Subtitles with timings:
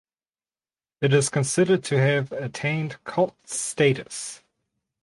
[0.99, 4.41] It is considered to have attained cult status.